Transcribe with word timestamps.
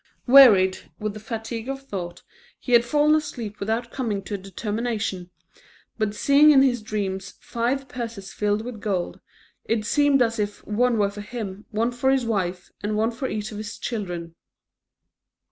Wearied 0.25 0.89
with 0.97 1.13
the 1.13 1.19
fatigue 1.19 1.69
of 1.69 1.85
thought, 1.85 2.23
he 2.59 2.71
had 2.71 2.83
fallen 2.83 3.13
asleep 3.13 3.59
without 3.59 3.91
coming 3.91 4.23
to 4.23 4.33
a 4.33 4.37
determination; 4.39 5.29
but 5.99 6.15
seeing 6.15 6.49
in 6.49 6.63
his 6.63 6.81
dreams 6.81 7.35
five 7.39 7.87
purses 7.87 8.33
filled 8.33 8.63
with 8.65 8.79
gold, 8.81 9.19
it 9.65 9.85
seemed 9.85 10.23
as 10.23 10.39
if 10.39 10.65
one 10.65 10.97
were 10.97 11.11
for 11.11 11.21
him, 11.21 11.67
one 11.69 11.91
for 11.91 12.09
his 12.09 12.25
wife, 12.25 12.71
and 12.81 12.97
one 12.97 13.11
for 13.11 13.27
each 13.27 13.51
of 13.51 13.59
his 13.59 13.77
children. 13.77 14.33